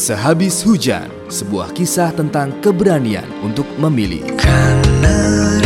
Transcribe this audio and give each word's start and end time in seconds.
Sehabis 0.00 0.64
hujan, 0.64 1.12
sebuah 1.28 1.76
kisah 1.76 2.08
tentang 2.16 2.56
keberanian 2.64 3.28
untuk 3.44 3.68
memilih. 3.76 4.24
Karena 4.40 5.60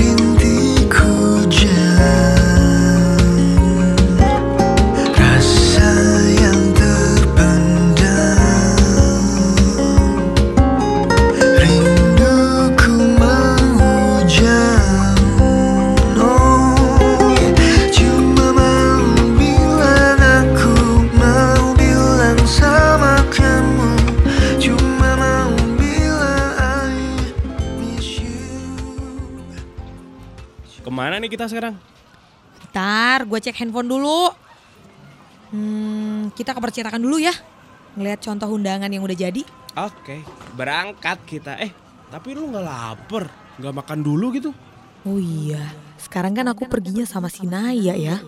Ke 30.84 30.90
mana 30.92 31.16
nih 31.16 31.32
kita 31.32 31.48
sekarang? 31.48 31.80
Ntar 32.68 33.24
gue 33.24 33.38
cek 33.40 33.56
handphone 33.56 33.88
dulu. 33.88 34.28
Hmm, 35.48 36.28
kita 36.36 36.52
ke 36.52 36.60
percetakan 36.60 37.00
dulu 37.00 37.16
ya. 37.16 37.32
Ngeliat 37.96 38.20
contoh 38.20 38.52
undangan 38.52 38.92
yang 38.92 39.00
udah 39.00 39.16
jadi. 39.16 39.42
Oke, 39.80 40.20
berangkat 40.52 41.24
kita. 41.24 41.56
Eh, 41.56 41.72
tapi 42.12 42.36
lu 42.36 42.52
nggak 42.52 42.64
lapar? 42.68 43.32
Nggak 43.56 43.74
makan 43.80 43.98
dulu 44.04 44.26
gitu? 44.36 44.50
Oh 45.08 45.16
iya, 45.16 45.72
sekarang 46.00 46.32
kan 46.36 46.48
aku 46.52 46.68
perginya 46.68 47.04
sama 47.08 47.32
si 47.32 47.48
Naya 47.48 47.96
ya. 47.96 48.20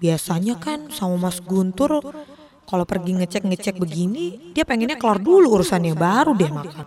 Biasanya 0.00 0.60
kan 0.60 0.92
sama 0.92 1.28
Mas 1.28 1.40
Guntur 1.40 2.00
kalau 2.64 2.84
pergi 2.88 3.12
ngecek-ngecek 3.20 3.76
begini, 3.76 4.52
dia 4.56 4.64
pengennya 4.64 4.96
kelar 4.96 5.20
dulu 5.20 5.60
urusannya 5.60 5.92
baru 5.92 6.32
deh 6.32 6.48
makan. 6.48 6.86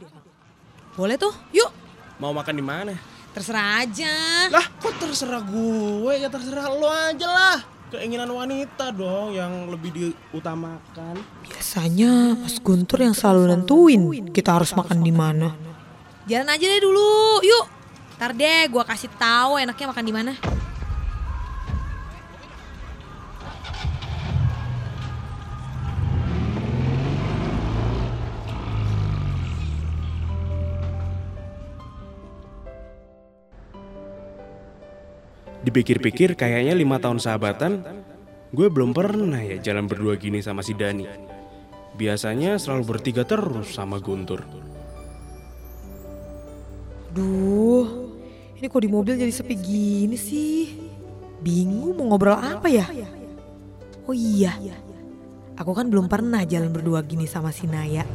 Boleh 0.97 1.15
tuh, 1.15 1.33
yuk. 1.53 1.69
Mau 2.17 2.33
makan 2.33 2.55
di 2.57 2.65
mana? 2.65 2.93
Terserah 3.37 3.85
aja. 3.85 4.13
Lah, 4.49 4.65
kok 4.81 4.97
terserah 4.97 5.45
gue? 5.45 6.13
Ya 6.17 6.25
terserah 6.25 6.73
lo 6.73 6.89
aja 6.89 7.27
lah. 7.29 7.57
Keinginan 7.93 8.33
wanita 8.33 8.89
dong 8.89 9.37
yang 9.37 9.69
lebih 9.69 9.93
diutamakan. 9.93 11.21
Biasanya 11.45 12.33
Mas 12.33 12.57
Guntur 12.57 12.97
yang 12.97 13.13
selalu 13.13 13.53
nentuin 13.53 14.33
kita 14.33 14.57
harus 14.57 14.73
makan 14.73 15.05
di 15.05 15.13
mana. 15.13 15.53
Jalan 16.25 16.49
aja 16.49 16.65
deh 16.65 16.81
dulu, 16.81 17.37
yuk. 17.45 17.65
Ntar 18.17 18.33
deh 18.33 18.73
gua 18.73 18.81
kasih 18.89 19.13
tahu 19.13 19.61
enaknya 19.61 19.85
makan 19.85 20.05
di 20.09 20.13
mana. 20.17 20.33
Dipikir-pikir 35.67 36.39
kayaknya 36.39 36.71
lima 36.79 36.95
tahun 36.95 37.19
sahabatan, 37.19 37.83
gue 38.55 38.67
belum 38.71 38.95
pernah 38.95 39.43
ya 39.43 39.59
jalan 39.59 39.83
berdua 39.83 40.15
gini 40.15 40.39
sama 40.39 40.63
si 40.63 40.71
Dani. 40.71 41.03
Biasanya 41.99 42.55
selalu 42.55 42.95
bertiga 42.95 43.27
terus 43.27 43.75
sama 43.75 43.99
Guntur. 43.99 44.47
Duh, 47.11 47.83
ini 48.55 48.71
kok 48.71 48.79
di 48.79 48.87
mobil 48.87 49.19
jadi 49.19 49.27
sepi 49.27 49.59
gini 49.59 50.15
sih? 50.15 50.71
Bingung 51.43 51.99
mau 51.99 52.15
ngobrol 52.15 52.39
apa 52.39 52.71
ya? 52.71 52.87
Oh 54.07 54.15
iya, 54.15 54.55
aku 55.59 55.75
kan 55.75 55.91
belum 55.91 56.07
pernah 56.07 56.47
jalan 56.47 56.71
berdua 56.71 57.03
gini 57.03 57.27
sama 57.27 57.51
si 57.51 57.67
Naya. 57.67 58.07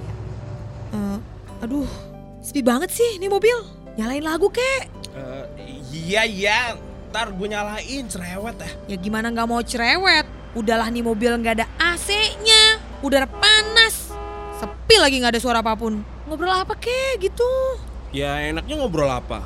Eh, 0.88 1.18
aduh, 1.60 1.84
sepi 2.40 2.64
banget 2.64 2.88
sih 2.96 3.20
ini 3.20 3.28
mobil. 3.28 3.60
Nyalain 4.00 4.24
lagu 4.24 4.48
kek. 4.48 4.88
Eh, 5.12 5.44
iya 5.92 6.24
iya, 6.24 6.58
ntar 7.12 7.28
gue 7.28 7.44
nyalain 7.44 8.08
cerewet 8.08 8.56
ya. 8.56 8.70
Ya 8.88 8.96
gimana 8.96 9.28
nggak 9.28 9.44
mau 9.44 9.60
cerewet? 9.60 10.24
Udahlah 10.56 10.88
nih 10.88 11.04
mobil 11.04 11.28
nggak 11.44 11.60
ada 11.60 11.66
AC-nya, 11.76 12.80
udara 13.04 13.28
panas, 13.28 14.16
sepi 14.56 14.96
lagi 14.96 15.20
nggak 15.20 15.36
ada 15.36 15.40
suara 15.44 15.60
apa 15.60 15.76
pun. 15.76 16.00
Ngobrol 16.24 16.56
apa 16.56 16.72
kek 16.72 17.20
gitu? 17.20 17.52
Ya 18.16 18.40
enaknya 18.48 18.80
ngobrol 18.80 19.12
apa? 19.12 19.44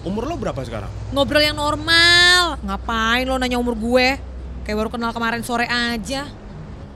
Umur 0.00 0.24
lo 0.24 0.40
berapa 0.40 0.56
sekarang? 0.64 0.88
Ngobrol 1.12 1.44
yang 1.44 1.60
normal. 1.60 2.56
Ngapain 2.64 3.28
lo 3.28 3.36
nanya 3.36 3.60
umur 3.60 3.76
gue? 3.76 4.16
Kayak 4.64 4.76
baru 4.80 4.90
kenal 4.96 5.12
kemarin 5.12 5.44
sore 5.44 5.68
aja. 5.68 6.24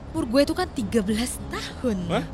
Umur 0.09 0.25
gue 0.25 0.41
itu 0.41 0.57
kan 0.57 0.65
13 0.65 1.05
tahun. 1.53 1.97
Hah? 2.09 2.25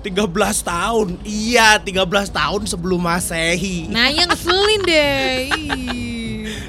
13 0.00 0.24
tahun. 0.64 1.08
Iya, 1.28 1.76
13 1.84 2.32
tahun 2.32 2.62
sebelum 2.64 3.04
Masehi. 3.04 3.92
Nah 3.92 4.08
yang 4.08 4.32
ngeselin 4.32 4.80
deh. 4.88 5.52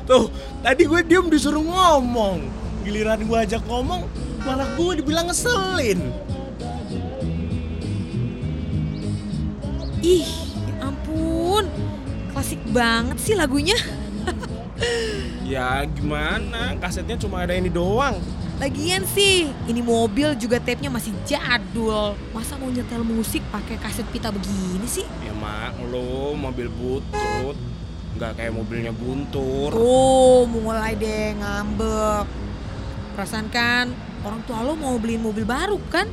Tuh, 0.08 0.32
tadi 0.62 0.86
gue 0.86 1.02
diem 1.04 1.28
disuruh 1.28 1.64
ngomong. 1.64 2.44
Giliran 2.84 3.24
gue 3.24 3.38
ajak 3.38 3.64
ngomong, 3.68 4.08
malah 4.44 4.68
gue 4.78 5.04
dibilang 5.04 5.28
ngeselin. 5.28 6.00
Ih, 10.00 10.28
ya 10.70 10.76
ampun. 10.88 11.68
Klasik 12.32 12.62
banget 12.72 13.18
sih 13.20 13.36
lagunya. 13.36 13.76
Ya 15.50 15.82
gimana, 15.84 16.78
kasetnya 16.78 17.18
cuma 17.18 17.42
ada 17.42 17.58
ini 17.58 17.74
doang. 17.74 18.22
Lagian 18.62 19.02
sih, 19.08 19.50
ini 19.66 19.82
mobil 19.82 20.38
juga 20.38 20.62
tape-nya 20.62 20.94
masih 20.94 21.10
jadul. 21.26 22.14
Masa 22.36 22.54
mau 22.56 22.70
nyetel 22.70 23.02
musik 23.02 23.42
pakai 23.50 23.82
kaset 23.82 24.06
pita 24.14 24.30
begini 24.30 24.86
sih? 24.86 25.08
Ya 25.26 25.34
mak, 25.36 25.74
lo 25.90 26.38
mobil 26.38 26.70
butut. 26.70 27.58
Nggak 28.20 28.36
kayak 28.36 28.52
mobilnya 28.52 28.92
Guntur. 28.92 29.72
Oh, 29.72 30.44
mulai 30.44 30.92
deh 31.00 31.40
ngambek. 31.40 32.28
Perasaan 33.16 33.48
kan 33.48 33.96
orang 34.28 34.44
tua 34.44 34.60
lo 34.60 34.76
mau 34.76 35.00
beliin 35.00 35.24
mobil 35.24 35.48
baru 35.48 35.80
kan? 35.88 36.04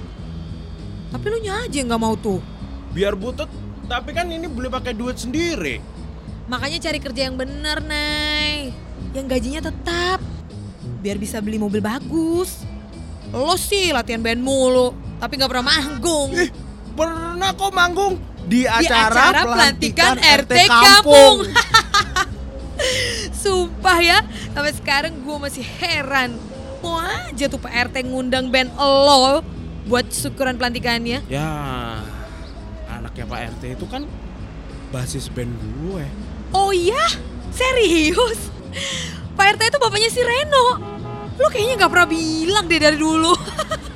Tapi 1.10 1.26
lu 1.26 1.42
nya 1.42 1.66
aja 1.66 1.82
nggak 1.82 1.98
mau 1.98 2.14
tuh. 2.14 2.38
Biar 2.94 3.18
butut, 3.18 3.50
tapi 3.90 4.14
kan 4.14 4.30
ini 4.30 4.46
boleh 4.46 4.70
pakai 4.70 4.94
duit 4.94 5.18
sendiri. 5.18 5.82
Makanya 6.46 6.78
cari 6.78 7.02
kerja 7.02 7.26
yang 7.26 7.34
bener, 7.34 7.82
Nay. 7.82 8.70
Yang 9.10 9.26
gajinya 9.26 9.60
tetap. 9.66 10.22
Biar 11.02 11.18
bisa 11.18 11.42
beli 11.42 11.58
mobil 11.58 11.82
bagus. 11.82 12.62
Lo 13.34 13.58
sih 13.58 13.90
latihan 13.90 14.22
band 14.22 14.46
mulu, 14.46 14.94
tapi 15.18 15.42
nggak 15.42 15.50
pernah 15.50 15.74
manggung. 15.74 16.30
Ih, 16.38 16.54
pernah 16.94 17.50
kok 17.50 17.74
manggung 17.74 18.14
di 18.46 18.62
Di 18.62 18.70
acara, 18.70 19.10
acara 19.34 19.42
pelantikan 19.42 20.14
RT 20.22 20.52
kampung. 20.70 20.70
kampung. 20.70 21.38
Sumpah 23.56 23.98
ya, 24.04 24.20
sampai 24.52 24.72
sekarang 24.76 25.12
gue 25.24 25.36
masih 25.40 25.64
heran. 25.64 26.36
Mau 26.84 27.00
aja 27.00 27.48
tuh 27.48 27.56
Pak 27.56 27.72
RT 27.88 28.04
ngundang 28.04 28.52
band 28.52 28.68
lo 28.76 29.40
buat 29.88 30.12
syukuran 30.12 30.60
pelantikannya. 30.60 31.24
Ya, 31.24 31.48
anaknya 32.84 33.24
Pak 33.24 33.56
RT 33.56 33.80
itu 33.80 33.88
kan 33.88 34.04
basis 34.92 35.32
band 35.32 35.56
gue. 35.56 36.04
Oh 36.52 36.68
iya? 36.68 37.00
Serius? 37.48 38.52
Pak 39.32 39.56
RT 39.56 39.72
itu 39.72 39.78
bapaknya 39.80 40.12
si 40.12 40.20
Reno. 40.20 40.76
Lo 41.40 41.48
kayaknya 41.48 41.80
gak 41.80 41.92
pernah 41.96 42.08
bilang 42.12 42.68
deh 42.68 42.76
dari 42.76 43.00
dulu. 43.00 43.32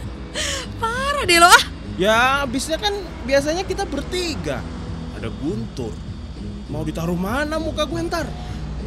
Parah 0.81 1.29
deh 1.29 1.37
lo 1.37 1.53
ah. 1.53 1.65
Ya, 2.01 2.49
abisnya 2.49 2.81
kan 2.81 2.97
biasanya 3.29 3.69
kita 3.69 3.85
bertiga. 3.85 4.65
Ada 5.21 5.29
Guntur. 5.29 5.93
Mau 6.73 6.81
ditaruh 6.81 7.13
mana 7.13 7.61
muka 7.61 7.85
gue 7.85 8.01
ntar? 8.09 8.25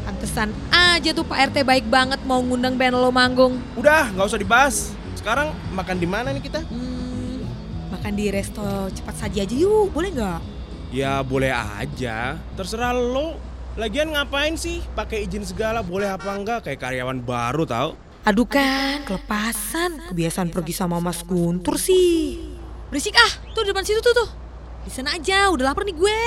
Pantesan 0.01 0.49
aja 0.73 1.09
tuh 1.13 1.21
Pak 1.21 1.53
RT 1.53 1.61
baik 1.61 1.85
banget 1.87 2.19
mau 2.25 2.41
ngundang 2.41 2.73
band 2.73 2.97
lo 2.97 3.13
manggung. 3.13 3.61
Udah, 3.77 4.09
nggak 4.11 4.25
usah 4.25 4.41
dibahas. 4.41 4.75
Sekarang 5.13 5.53
makan 5.71 5.97
di 6.01 6.07
mana 6.09 6.33
nih 6.33 6.43
kita? 6.43 6.65
Hmm, 6.67 7.45
makan 7.93 8.13
di 8.17 8.33
resto 8.33 8.89
cepat 8.89 9.15
saji 9.15 9.45
aja 9.45 9.55
yuk, 9.55 9.93
boleh 9.93 10.09
nggak? 10.11 10.39
Ya 10.93 11.21
boleh 11.21 11.53
aja, 11.53 12.37
terserah 12.57 12.93
lo. 12.93 13.37
Lagian 13.73 14.13
ngapain 14.13 14.53
sih 14.53 14.85
pakai 14.93 15.25
izin 15.25 15.41
segala 15.41 15.81
boleh 15.81 16.05
apa 16.05 16.29
enggak 16.37 16.69
kayak 16.69 16.77
karyawan 16.77 17.17
baru 17.25 17.65
tau? 17.65 17.89
Aduh 18.23 18.45
kan, 18.45 19.01
kelepasan. 19.03 20.13
Kebiasaan 20.13 20.53
pergi 20.53 20.71
sama 20.77 21.01
Mas 21.01 21.25
Guntur 21.25 21.75
sih. 21.81 22.37
Berisik 22.93 23.17
ah, 23.17 23.31
tuh 23.51 23.65
di 23.65 23.73
depan 23.73 23.81
situ 23.81 23.99
tuh 23.99 24.13
tuh. 24.13 24.29
Di 24.85 24.91
sana 24.93 25.17
aja, 25.17 25.49
udah 25.49 25.73
lapar 25.73 25.83
nih 25.83 25.97
gue. 25.97 26.21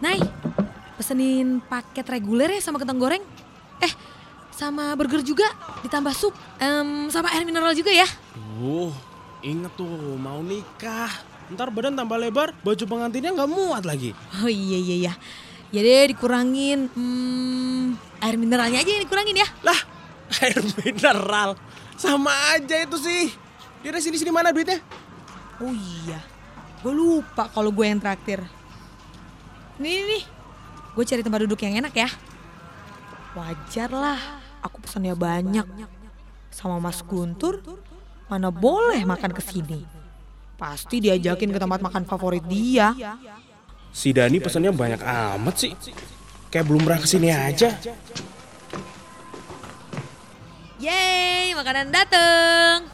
Nay, 0.00 0.16
pesenin 0.96 1.60
paket 1.60 2.08
reguler 2.08 2.56
ya 2.56 2.60
sama 2.64 2.80
kentang 2.80 2.96
goreng. 2.96 3.20
Eh, 3.84 3.92
sama 4.48 4.96
burger 4.96 5.20
juga, 5.20 5.44
ditambah 5.84 6.16
sup, 6.16 6.32
em, 6.56 7.12
sama 7.12 7.28
air 7.36 7.44
mineral 7.44 7.76
juga 7.76 7.92
ya. 7.92 8.08
Duh, 8.56 8.92
inget 9.44 9.68
tuh 9.76 10.16
mau 10.16 10.40
nikah. 10.40 11.12
Ntar 11.52 11.68
badan 11.68 12.00
tambah 12.00 12.16
lebar, 12.16 12.56
baju 12.64 12.84
pengantinnya 12.88 13.36
nggak 13.36 13.50
muat 13.52 13.84
lagi. 13.84 14.16
Oh 14.40 14.48
iya 14.48 14.78
iya 14.80 14.96
iya. 15.08 15.12
Ya 15.68 15.80
deh 15.84 16.16
dikurangin, 16.16 16.88
hmm, 16.96 18.00
air 18.24 18.40
mineralnya 18.40 18.80
aja 18.80 18.90
yang 18.90 19.04
dikurangin 19.04 19.36
ya. 19.36 19.48
Lah, 19.60 19.80
air 20.48 20.56
mineral. 20.80 21.60
Sama 22.00 22.32
aja 22.56 22.88
itu 22.88 22.96
sih. 22.96 23.36
Dia 23.84 23.96
sini 24.00 24.16
sini 24.16 24.32
mana 24.32 24.48
duitnya? 24.48 24.80
Oh 25.60 25.72
iya, 25.72 26.24
gue 26.80 26.92
lupa 26.92 27.52
kalau 27.52 27.68
gue 27.68 27.84
yang 27.84 28.00
traktir. 28.00 28.59
Nih 29.80 29.96
nih, 29.96 30.04
nih. 30.04 30.22
gue 30.92 31.04
cari 31.08 31.22
tempat 31.24 31.40
duduk 31.48 31.60
yang 31.64 31.80
enak 31.80 31.94
ya. 31.96 32.08
Wajar 33.32 33.88
lah, 33.88 34.20
aku 34.60 34.84
pesannya 34.84 35.16
banyak. 35.16 35.64
Sama 36.52 36.76
Mas 36.76 37.00
Guntur, 37.00 37.64
mana 38.28 38.52
boleh 38.52 39.00
makan 39.08 39.32
ke 39.32 39.40
sini. 39.40 39.80
Pasti 40.60 41.00
diajakin 41.00 41.48
ke 41.48 41.56
tempat 41.56 41.80
makan 41.80 42.04
favorit 42.04 42.44
dia. 42.44 42.92
Si 43.88 44.12
Dani 44.12 44.36
pesannya 44.36 44.68
banyak 44.68 45.00
amat 45.00 45.54
sih. 45.56 45.72
Kayak 46.52 46.66
belum 46.68 46.84
pernah 46.84 47.00
ke 47.00 47.08
sini 47.08 47.32
aja. 47.32 47.72
Yeay, 50.76 51.56
makanan 51.56 51.88
dateng. 51.88 52.84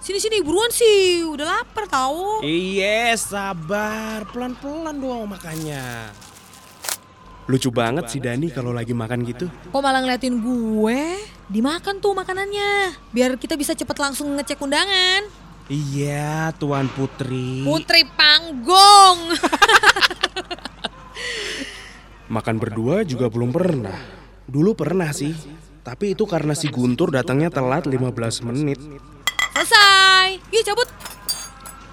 Sini-sini 0.00 0.40
buruan 0.40 0.72
sih, 0.72 1.20
udah 1.28 1.44
lapar 1.60 1.84
tahu. 1.84 2.40
Iya, 2.40 3.12
sabar. 3.20 4.24
Pelan-pelan 4.32 4.96
doang 4.96 5.28
makannya. 5.28 6.08
Lucu 7.48 7.72
banget 7.72 8.10
si 8.10 8.20
Dani 8.20 8.52
kalau 8.52 8.74
lagi 8.74 8.92
makan 8.92 9.24
gitu. 9.24 9.48
Kok 9.72 9.80
malah 9.80 10.04
ngeliatin 10.04 10.42
gue? 10.42 11.00
Dimakan 11.48 11.98
tuh 11.98 12.12
makanannya. 12.12 12.94
Biar 13.10 13.40
kita 13.40 13.56
bisa 13.56 13.72
cepet 13.72 13.96
langsung 13.96 14.36
ngecek 14.36 14.60
undangan. 14.60 15.24
Iya, 15.70 16.50
Tuan 16.58 16.90
Putri. 16.90 17.62
Putri 17.62 18.02
Panggung. 18.18 19.30
Makan 22.34 22.56
berdua 22.58 23.06
juga 23.06 23.30
belum 23.30 23.54
pernah. 23.54 23.94
Dulu 24.50 24.74
pernah 24.74 25.14
sih. 25.14 25.30
Tapi 25.82 26.18
itu 26.18 26.26
karena 26.26 26.54
si 26.54 26.70
Guntur 26.70 27.14
datangnya 27.14 27.50
telat 27.50 27.86
15 27.86 28.46
menit. 28.50 28.78
Selesai. 29.54 30.38
Yuk 30.54 30.62
cabut. 30.66 30.88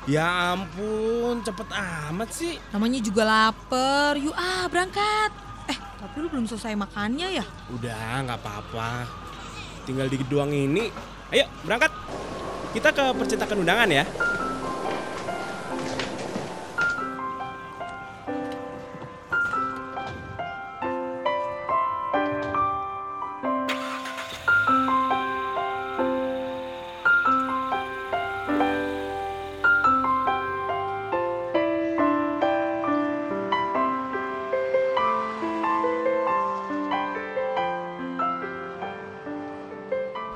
Ya 0.07 0.55
ampun, 0.55 1.43
cepet 1.43 1.67
amat 1.75 2.31
sih. 2.31 2.55
Namanya 2.71 3.03
juga 3.03 3.27
lapar. 3.27 4.15
Yuk 4.15 4.31
ah 4.31 4.63
berangkat. 4.71 5.35
Eh 5.67 5.75
tapi 5.75 6.23
lu 6.23 6.31
belum 6.31 6.47
selesai 6.47 6.79
makannya 6.79 7.43
ya? 7.43 7.45
Udah, 7.75 8.23
nggak 8.23 8.39
apa-apa. 8.39 9.03
Tinggal 9.83 10.07
dikit 10.07 10.31
doang 10.31 10.55
ini. 10.55 10.87
Ayo, 11.27 11.43
berangkat. 11.67 11.91
Kita 12.71 12.95
ke 12.95 13.03
percetakan 13.19 13.67
undangan 13.67 13.91
ya. 13.91 14.07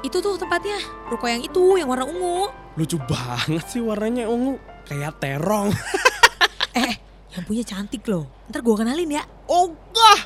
Itu 0.01 0.17
tuh 0.17 0.33
tempatnya. 0.37 0.81
Ruko 1.09 1.29
yang 1.29 1.45
itu, 1.45 1.77
yang 1.77 1.85
warna 1.85 2.09
ungu. 2.09 2.49
Lucu 2.73 2.97
banget 3.05 3.65
sih 3.69 3.81
warnanya 3.81 4.25
ungu. 4.25 4.57
Kayak 4.85 5.21
terong. 5.21 5.69
Eh, 6.71 6.95
yang 7.35 7.43
punya 7.43 7.67
cantik 7.67 7.99
loh. 8.07 8.31
Ntar 8.47 8.63
gue 8.63 8.75
kenalin 8.79 9.11
ya. 9.11 9.27
Ogah! 9.43 10.19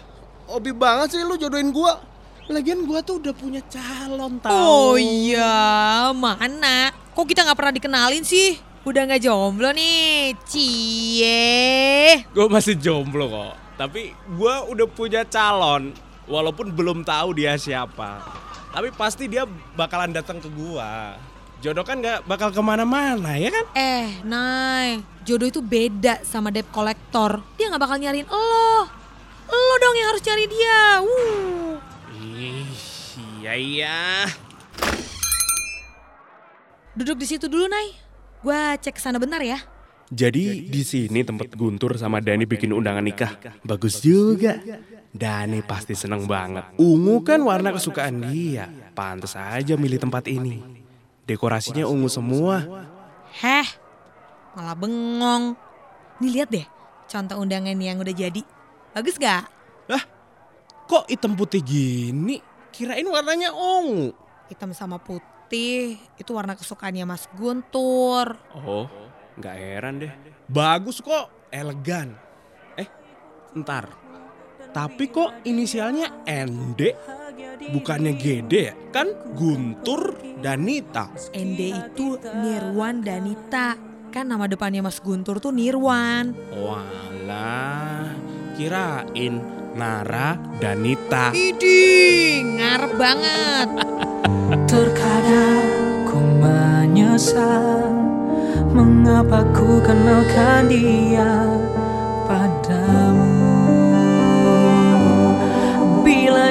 Hobi 0.45 0.77
banget 0.77 1.17
sih 1.17 1.25
lu 1.25 1.33
jodohin 1.41 1.73
gua. 1.73 1.97
Lagian 2.45 2.85
gua 2.85 3.01
tuh 3.01 3.17
udah 3.17 3.33
punya 3.33 3.65
calon 3.65 4.37
tau. 4.37 4.53
Oh 4.53 4.93
iya, 4.93 6.13
mana? 6.13 6.93
Kok 7.17 7.25
kita 7.25 7.41
nggak 7.41 7.57
pernah 7.57 7.73
dikenalin 7.73 8.21
sih? 8.21 8.61
Udah 8.85 9.09
nggak 9.09 9.25
jomblo 9.25 9.73
nih, 9.73 10.37
cie. 10.45 12.21
Gue 12.29 12.45
masih 12.45 12.77
jomblo 12.77 13.25
kok. 13.25 13.53
Tapi 13.81 14.13
gua 14.37 14.69
udah 14.69 14.85
punya 14.85 15.25
calon. 15.25 15.97
Walaupun 16.29 16.69
belum 16.77 17.01
tahu 17.01 17.33
dia 17.41 17.57
siapa. 17.57 18.21
Tapi 18.75 18.91
pasti 18.91 19.31
dia 19.31 19.47
bakalan 19.79 20.11
datang 20.11 20.43
ke 20.43 20.51
gua. 20.51 21.15
Jodoh 21.63 21.87
kan 21.87 22.03
gak 22.03 22.27
bakal 22.27 22.51
ke 22.51 22.59
mana-mana 22.59 23.39
ya 23.39 23.47
kan? 23.47 23.65
Eh, 23.71 24.19
Nay, 24.27 24.99
jodoh 25.23 25.47
itu 25.47 25.63
beda 25.63 26.19
sama 26.27 26.51
debt 26.51 26.67
collector. 26.75 27.39
Dia 27.55 27.71
nggak 27.71 27.79
bakal 27.79 27.97
nyariin 28.03 28.27
lo. 28.27 28.83
Lo 29.47 29.75
dong 29.79 29.95
yang 29.95 30.11
harus 30.11 30.19
cari 30.19 30.43
dia. 30.51 30.99
Wuh. 30.99 31.79
Ih, 32.19 32.67
iya 33.39 33.53
iya. 33.55 33.99
Duduk 36.99 37.15
di 37.15 37.31
situ 37.31 37.47
dulu, 37.47 37.71
Nay. 37.71 37.95
Gua 38.43 38.75
cek 38.75 38.99
sana 38.99 39.23
bentar 39.23 39.39
ya. 39.39 39.63
Jadi 40.11 40.67
di 40.67 40.83
sini 40.83 41.23
tempat 41.23 41.55
Guntur 41.55 41.95
sama 41.95 42.19
Dani 42.19 42.43
bikin 42.43 42.75
undangan 42.75 43.07
nikah. 43.07 43.39
Bagus 43.63 44.03
juga. 44.03 44.59
Dani 45.15 45.63
pasti 45.63 45.95
seneng 45.95 46.27
banget. 46.27 46.75
Ungu 46.75 47.23
kan 47.23 47.39
warna 47.39 47.71
kesukaan 47.71 48.19
dia. 48.27 48.67
Pantes 48.91 49.39
aja 49.39 49.79
milih 49.79 49.95
tempat 49.95 50.27
ini. 50.27 50.59
Dekorasinya 51.23 51.87
ungu 51.87 52.11
semua. 52.11 52.59
Heh, 53.39 53.67
malah 54.59 54.75
bengong. 54.75 55.55
Nih 56.19 56.31
lihat 56.35 56.51
deh, 56.51 56.67
contoh 57.07 57.39
undangan 57.39 57.79
yang 57.79 57.95
udah 57.95 58.11
jadi. 58.11 58.43
Bagus 58.91 59.15
gak? 59.15 59.47
Lah, 59.87 60.03
kok 60.87 61.07
hitam 61.07 61.39
putih 61.39 61.63
gini? 61.63 62.43
Kirain 62.75 63.07
warnanya 63.07 63.55
ungu. 63.55 64.11
Hitam 64.51 64.75
sama 64.75 64.99
putih, 64.99 65.95
itu 66.19 66.31
warna 66.35 66.59
kesukaannya 66.59 67.07
Mas 67.07 67.31
Guntur. 67.39 68.35
Oh, 68.51 68.91
nggak 69.39 69.55
heran 69.55 70.03
deh. 70.03 70.11
Bagus 70.51 70.99
kok, 70.99 71.31
elegan. 71.55 72.15
Eh, 72.75 72.87
ntar. 73.55 74.04
Tapi 74.75 75.07
kok 75.07 75.47
inisialnya 75.47 76.27
ND? 76.27 76.81
Bukannya 77.71 78.11
GD 78.19 78.51
ya? 78.51 78.75
Kan 78.91 79.07
Guntur 79.31 80.19
Danita. 80.43 81.15
ND 81.31 81.61
itu 81.71 82.19
Nirwan 82.19 82.99
Danita. 82.99 83.79
Kan 84.11 84.27
nama 84.27 84.51
depannya 84.51 84.83
Mas 84.83 84.99
Guntur 84.99 85.39
tuh 85.39 85.55
Nirwan. 85.55 86.35
Walah, 86.51 88.11
kirain 88.59 89.39
Nara 89.79 90.35
Danita. 90.59 91.31
Idih, 91.31 92.43
ngarep 92.59 92.91
banget. 92.99 93.69
Terkadang 94.71 95.63
ku 96.03 96.19
menyesal 96.19 97.95
Mengapa 98.75 99.47
ku 99.55 99.79
kenalkan 99.79 100.67
dia 100.67 101.47
padamu 102.27 103.14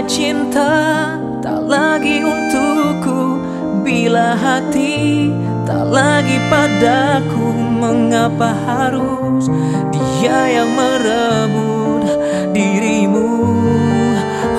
cinta 0.02 1.14
tak 1.38 1.60
lagi 1.70 2.26
untukku. 2.26 3.38
Bila 3.84 4.32
hati 4.32 5.28
tak 5.68 5.92
lagi 5.92 6.40
padaku 6.48 7.52
Mengapa 7.84 8.56
harus 8.64 9.52
dia 9.92 10.48
yang 10.48 10.72
merebut 10.72 12.08
dirimu? 12.56 13.28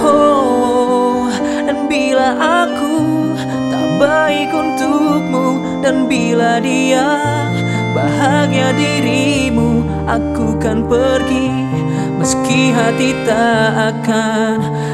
Oh, 0.06 1.26
dan 1.66 1.90
bila 1.90 2.38
aku 2.38 3.02
tak 3.74 3.88
baik 3.98 4.54
untukmu 4.54 5.82
Dan 5.82 6.06
bila 6.06 6.62
dia 6.62 7.10
bahagia 7.98 8.70
dirimu 8.78 9.82
Aku 10.06 10.54
kan 10.62 10.86
pergi 10.86 11.50
meski 12.22 12.70
hati 12.74 13.10
tak 13.26 13.96
akan 13.96 14.85